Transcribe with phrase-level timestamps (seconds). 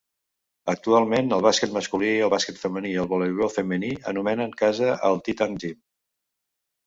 [0.71, 5.57] Actualment, el bàsquet masculí, el bàsquet femení i el voleibol femení anomenen casa al Titan
[5.65, 5.77] Gym.